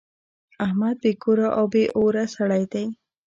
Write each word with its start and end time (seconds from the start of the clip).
احمد 0.65 0.95
بې 1.03 1.11
کوره 1.23 1.47
او 1.57 1.65
بې 1.73 1.83
اوره 1.97 2.25
سړی 2.35 2.63
دی. 2.73 2.85